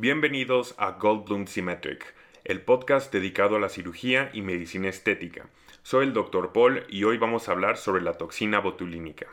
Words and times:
Bienvenidos 0.00 0.76
a 0.78 0.92
Goldblum 0.92 1.48
Symmetric, 1.48 2.14
el 2.44 2.60
podcast 2.60 3.12
dedicado 3.12 3.56
a 3.56 3.58
la 3.58 3.68
cirugía 3.68 4.30
y 4.32 4.42
medicina 4.42 4.88
estética. 4.88 5.50
Soy 5.82 6.06
el 6.06 6.12
Dr. 6.12 6.52
Paul 6.52 6.84
y 6.88 7.02
hoy 7.02 7.18
vamos 7.18 7.48
a 7.48 7.50
hablar 7.50 7.76
sobre 7.78 8.00
la 8.00 8.12
toxina 8.12 8.60
botulínica. 8.60 9.26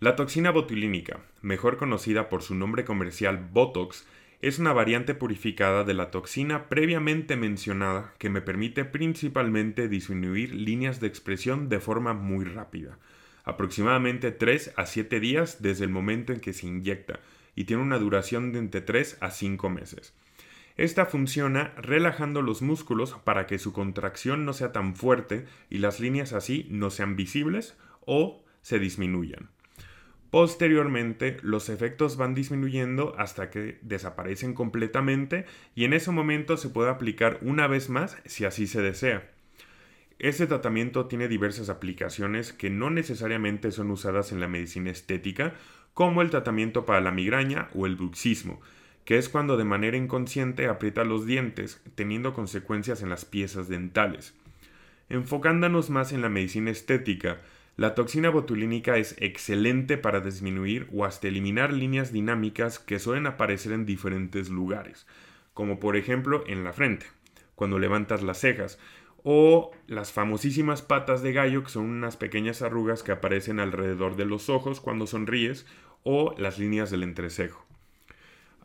La 0.00 0.16
toxina 0.16 0.50
botulínica, 0.50 1.22
mejor 1.40 1.78
conocida 1.78 2.28
por 2.28 2.42
su 2.42 2.54
nombre 2.54 2.84
comercial 2.84 3.38
Botox, 3.50 4.06
es 4.42 4.58
una 4.58 4.74
variante 4.74 5.14
purificada 5.14 5.82
de 5.82 5.94
la 5.94 6.10
toxina 6.10 6.68
previamente 6.68 7.36
mencionada 7.36 8.12
que 8.18 8.28
me 8.28 8.42
permite 8.42 8.84
principalmente 8.84 9.88
disminuir 9.88 10.54
líneas 10.54 11.00
de 11.00 11.06
expresión 11.06 11.70
de 11.70 11.80
forma 11.80 12.12
muy 12.12 12.44
rápida, 12.44 12.98
aproximadamente 13.46 14.32
3 14.32 14.74
a 14.76 14.84
7 14.84 15.18
días 15.20 15.62
desde 15.62 15.84
el 15.84 15.90
momento 15.90 16.34
en 16.34 16.40
que 16.40 16.52
se 16.52 16.66
inyecta 16.66 17.20
y 17.54 17.64
tiene 17.64 17.82
una 17.82 17.98
duración 17.98 18.52
de 18.52 18.58
entre 18.58 18.82
3 18.82 19.16
a 19.20 19.30
5 19.30 19.70
meses. 19.70 20.12
Esta 20.76 21.06
funciona 21.06 21.72
relajando 21.78 22.42
los 22.42 22.60
músculos 22.60 23.14
para 23.24 23.46
que 23.46 23.58
su 23.58 23.72
contracción 23.72 24.44
no 24.44 24.52
sea 24.52 24.72
tan 24.72 24.94
fuerte 24.94 25.46
y 25.70 25.78
las 25.78 26.00
líneas 26.00 26.34
así 26.34 26.66
no 26.70 26.90
sean 26.90 27.16
visibles 27.16 27.78
o 28.04 28.44
se 28.60 28.78
disminuyan. 28.78 29.48
Posteriormente, 30.30 31.38
los 31.42 31.70
efectos 31.70 32.16
van 32.16 32.34
disminuyendo 32.34 33.14
hasta 33.16 33.48
que 33.48 33.78
desaparecen 33.80 34.52
completamente 34.52 35.46
y 35.74 35.84
en 35.84 35.94
ese 35.94 36.10
momento 36.10 36.58
se 36.58 36.68
puede 36.68 36.90
aplicar 36.90 37.38
una 37.40 37.68
vez 37.68 37.88
más 37.88 38.18
si 38.26 38.44
así 38.44 38.66
se 38.66 38.82
desea. 38.82 39.35
Este 40.18 40.46
tratamiento 40.46 41.06
tiene 41.06 41.28
diversas 41.28 41.68
aplicaciones 41.68 42.54
que 42.54 42.70
no 42.70 42.88
necesariamente 42.88 43.70
son 43.70 43.90
usadas 43.90 44.32
en 44.32 44.40
la 44.40 44.48
medicina 44.48 44.90
estética, 44.90 45.52
como 45.92 46.22
el 46.22 46.30
tratamiento 46.30 46.86
para 46.86 47.02
la 47.02 47.10
migraña 47.10 47.68
o 47.74 47.86
el 47.86 47.96
bruxismo, 47.96 48.60
que 49.04 49.18
es 49.18 49.28
cuando 49.28 49.56
de 49.58 49.64
manera 49.64 49.96
inconsciente 49.96 50.68
aprieta 50.68 51.04
los 51.04 51.26
dientes, 51.26 51.82
teniendo 51.94 52.32
consecuencias 52.32 53.02
en 53.02 53.10
las 53.10 53.26
piezas 53.26 53.68
dentales. 53.68 54.34
Enfocándonos 55.10 55.90
más 55.90 56.12
en 56.12 56.22
la 56.22 56.30
medicina 56.30 56.70
estética, 56.70 57.40
la 57.76 57.94
toxina 57.94 58.30
botulínica 58.30 58.96
es 58.96 59.16
excelente 59.18 59.98
para 59.98 60.20
disminuir 60.20 60.88
o 60.94 61.04
hasta 61.04 61.28
eliminar 61.28 61.74
líneas 61.74 62.10
dinámicas 62.10 62.78
que 62.78 62.98
suelen 62.98 63.26
aparecer 63.26 63.72
en 63.72 63.84
diferentes 63.84 64.48
lugares, 64.48 65.06
como 65.52 65.78
por 65.78 65.96
ejemplo 65.96 66.42
en 66.46 66.64
la 66.64 66.72
frente, 66.72 67.04
cuando 67.54 67.78
levantas 67.78 68.22
las 68.22 68.38
cejas, 68.40 68.78
o 69.28 69.72
las 69.88 70.12
famosísimas 70.12 70.82
patas 70.82 71.20
de 71.22 71.32
gallo, 71.32 71.64
que 71.64 71.70
son 71.70 71.84
unas 71.84 72.16
pequeñas 72.16 72.62
arrugas 72.62 73.02
que 73.02 73.10
aparecen 73.10 73.58
alrededor 73.58 74.14
de 74.14 74.24
los 74.24 74.48
ojos 74.48 74.80
cuando 74.80 75.08
sonríes, 75.08 75.66
o 76.04 76.34
las 76.38 76.60
líneas 76.60 76.90
del 76.92 77.02
entrecejo. 77.02 77.66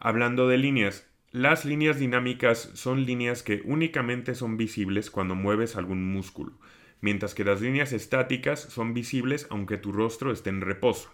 Hablando 0.00 0.48
de 0.48 0.58
líneas, 0.58 1.06
las 1.30 1.64
líneas 1.64 1.98
dinámicas 1.98 2.70
son 2.74 3.06
líneas 3.06 3.44
que 3.44 3.62
únicamente 3.64 4.34
son 4.34 4.56
visibles 4.56 5.10
cuando 5.10 5.36
mueves 5.36 5.76
algún 5.76 6.04
músculo 6.12 6.58
mientras 7.00 7.34
que 7.34 7.44
las 7.44 7.60
líneas 7.60 7.92
estáticas 7.92 8.60
son 8.60 8.94
visibles 8.94 9.46
aunque 9.50 9.76
tu 9.76 9.92
rostro 9.92 10.32
esté 10.32 10.50
en 10.50 10.60
reposo. 10.60 11.10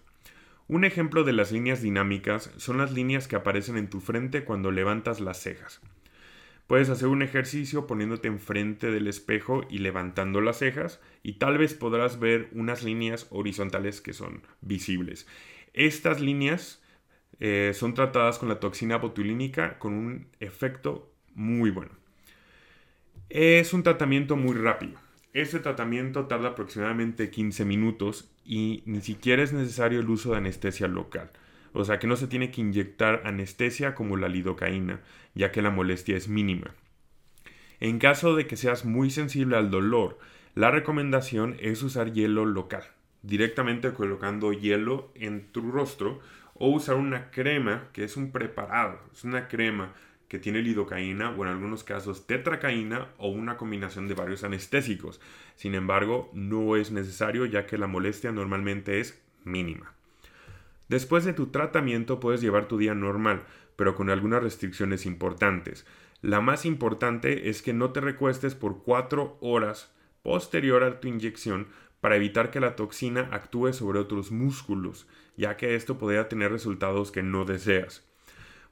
Un 0.67 0.85
ejemplo 0.85 1.25
de 1.25 1.35
las 1.35 1.53
líneas 1.53 1.83
dinámicas 1.83 2.51
son 2.57 2.79
las 2.79 2.93
líneas 2.93 3.29
que 3.29 3.37
aparecen 3.37 3.77
en 3.77 3.91
tu 3.91 4.01
frente 4.01 4.45
cuando 4.45 4.71
levantas 4.71 5.21
las 5.21 5.41
cejas. 5.43 5.81
Puedes 6.67 6.89
hacer 6.89 7.09
un 7.09 7.23
ejercicio 7.23 7.87
poniéndote 7.87 8.29
enfrente 8.29 8.91
del 8.91 9.07
espejo 9.07 9.67
y 9.69 9.79
levantando 9.79 10.41
las 10.41 10.59
cejas 10.59 11.01
y 11.23 11.35
tal 11.35 11.59
vez 11.59 11.75
podrás 11.75 12.19
ver 12.19 12.49
unas 12.53 12.83
líneas 12.83 13.27
horizontales 13.31 14.01
que 14.01 14.15
son 14.15 14.43
visibles. 14.63 15.27
Estas 15.75 16.21
líneas 16.21 16.83
eh, 17.39 17.73
son 17.75 17.93
tratadas 17.93 18.39
con 18.39 18.49
la 18.49 18.61
toxina 18.61 18.97
botulínica 18.97 19.79
con 19.79 19.93
un 19.93 20.27
efecto 20.41 21.13
muy 21.35 21.71
bueno. 21.71 21.93
Es 23.29 23.75
un 23.75 23.83
tratamiento 23.83 24.37
muy 24.37 24.55
rápido. 24.55 24.99
Este 25.35 25.59
tratamiento 25.59 26.27
tarda 26.27 26.51
aproximadamente 26.51 27.29
15 27.31 27.65
minutos 27.65 28.31
y 28.45 28.83
ni 28.87 29.01
siquiera 29.01 29.43
es 29.43 29.53
necesario 29.53 30.01
el 30.01 30.09
uso 30.09 30.31
de 30.31 30.39
anestesia 30.39 30.87
local. 30.87 31.31
O 31.75 31.85
sea 31.85 31.99
que 31.99 32.07
no 32.07 32.17
se 32.17 32.29
tiene 32.29 32.51
que 32.51 32.61
inyectar 32.61 33.23
anestesia 33.25 33.95
como 33.95 34.17
la 34.17 34.29
lidocaína, 34.29 35.01
ya 35.35 35.53
que 35.53 35.61
la 35.61 35.71
molestia 35.71 36.17
es 36.17 36.29
mínima. 36.29 36.71
En 37.81 37.99
caso 37.99 38.37
de 38.37 38.47
que 38.47 38.57
seas 38.57 38.85
muy 38.85 39.11
sensible 39.11 39.57
al 39.57 39.71
dolor, 39.71 40.19
la 40.55 40.71
recomendación 40.71 41.57
es 41.59 41.83
usar 41.83 42.13
hielo 42.13 42.47
local, 42.47 42.85
directamente 43.23 43.93
colocando 43.93 44.53
hielo 44.53 45.11
en 45.17 45.49
tu 45.49 45.71
rostro 45.71 46.21
o 46.55 46.69
usar 46.69 46.95
una 46.95 47.33
crema 47.33 47.89
que 47.93 48.05
es 48.05 48.17
un 48.17 48.31
preparado, 48.31 49.01
es 49.13 49.25
una 49.25 49.49
crema 49.49 49.93
que 50.29 50.39
tiene 50.39 50.63
lidocaína 50.63 51.31
o 51.31 51.45
en 51.45 51.51
algunos 51.51 51.83
casos 51.83 52.29
tetracaína 52.29 53.09
o 53.19 53.29
una 53.29 53.57
combinación 53.57 54.07
de 54.07 54.15
varios 54.15 54.45
anestésicos. 54.45 55.21
Sin 55.57 55.75
embargo, 55.75 56.31
no 56.33 56.77
es 56.77 56.93
necesario 56.93 57.47
ya 57.47 57.67
que 57.67 57.79
la 57.79 57.89
molestia 57.89 58.31
normalmente 58.31 59.01
es 59.01 59.21
mínima. 59.45 59.93
Después 60.89 61.25
de 61.25 61.33
tu 61.33 61.47
tratamiento 61.47 62.21
puedes 62.21 62.41
llevar 62.41 62.69
tu 62.69 62.79
día 62.79 62.95
normal, 62.95 63.45
pero 63.77 63.95
con 63.95 64.11
algunas 64.11 64.43
restricciones 64.43 65.07
importantes. 65.07 65.87
La 66.21 66.41
más 66.41 66.65
importante 66.65 67.49
es 67.49 67.63
que 67.63 67.73
no 67.73 67.91
te 67.91 68.01
recuestes 68.01 68.55
por 68.55 68.83
4 68.83 69.39
horas 69.41 69.95
posterior 70.23 70.83
a 70.83 71.01
tu 71.01 71.09
inyección 71.09 71.69
para 72.01 72.17
evitar 72.17 72.51
que 72.51 72.61
la 72.61 72.77
toxina 72.77 73.29
actúe 73.33 73.73
sobre 73.73 73.99
otros 73.99 74.31
músculos, 74.31 75.07
ya 75.37 75.57
que 75.57 75.75
esto 75.75 75.99
podría 75.99 76.29
tener 76.29 76.53
resultados 76.53 77.11
que 77.11 77.23
no 77.23 77.45
deseas 77.45 78.05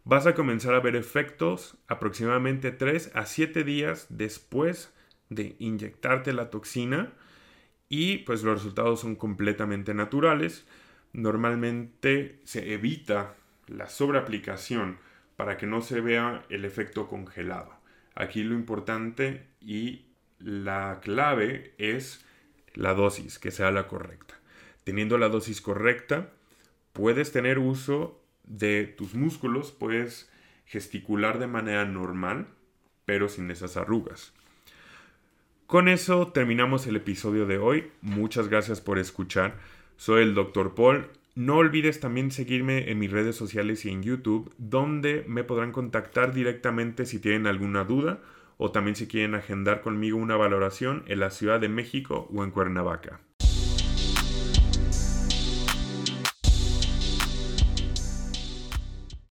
vas 0.05 0.27
a 0.27 0.35
comenzar 0.35 0.75
a 0.75 0.81
ver 0.81 0.97
efectos 0.97 1.77
aproximadamente 1.87 2.73
3 2.73 3.13
a 3.15 3.27
7 3.27 3.65
días 3.65 4.07
después 4.11 4.93
de 5.29 5.57
inyectarte 5.59 6.33
la 6.33 6.51
toxina 6.51 7.13
y 7.89 8.19
pues 8.19 8.43
los 8.43 8.55
resultados 8.55 9.01
son 9.01 9.17
completamente 9.17 9.95
naturales. 9.95 10.67
Normalmente 11.13 12.41
se 12.45 12.73
evita 12.73 13.35
la 13.67 13.89
sobreaplicación 13.89 14.99
para 15.37 15.57
que 15.57 15.67
no 15.67 15.81
se 15.83 16.01
vea 16.01 16.45
el 16.49 16.65
efecto 16.65 17.09
congelado. 17.09 17.75
Aquí 18.15 18.43
lo 18.43 18.55
importante 18.55 19.47
y 19.61 20.07
la 20.39 21.01
clave 21.03 21.75
es 21.79 22.25
la 22.75 22.95
dosis, 22.95 23.39
que 23.39 23.51
sea 23.51 23.71
la 23.71 23.89
correcta. 23.89 24.35
Teniendo 24.85 25.19
la 25.19 25.29
dosis 25.29 25.61
correcta, 25.61 26.31
puedes 26.93 27.33
tener 27.33 27.59
uso 27.59 28.23
de 28.45 28.87
tus 28.87 29.15
músculos 29.15 29.73
puedes 29.73 30.31
gesticular 30.67 31.39
de 31.39 31.47
manera 31.47 31.85
normal, 31.85 32.47
pero 33.05 33.29
sin 33.29 33.51
esas 33.51 33.77
arrugas. 33.77 34.33
Con 35.67 35.89
eso 35.89 36.29
terminamos 36.29 36.87
el 36.87 36.97
episodio 36.97 37.47
de 37.47 37.59
hoy. 37.59 37.91
Muchas 38.01 38.49
gracias 38.49 38.81
por 38.81 38.99
escuchar. 38.99 39.57
Soy 40.03 40.23
el 40.23 40.35
Dr. 40.35 40.75
Paul. 40.75 41.07
No 41.37 41.59
olvides 41.59 42.01
también 42.01 42.33
seguirme 42.33 42.91
en 42.91 42.99
mis 42.99 43.13
redes 43.13 43.37
sociales 43.37 43.85
y 43.85 43.91
en 43.91 44.03
YouTube, 44.03 44.53
donde 44.59 45.25
me 45.29 45.45
podrán 45.45 45.71
contactar 45.71 46.35
directamente 46.35 47.07
si 47.07 47.21
tienen 47.21 47.47
alguna 47.47 47.85
duda 47.85 48.19
o 48.57 48.73
también 48.73 48.97
si 48.97 49.07
quieren 49.07 49.37
agendar 49.37 49.81
conmigo 49.81 50.19
una 50.19 50.37
valoración 50.37 51.05
en 51.07 51.21
la 51.21 51.31
Ciudad 51.31 51.61
de 51.61 51.69
México 51.69 52.29
o 52.35 52.43
en 52.43 52.51
Cuernavaca. 52.51 53.21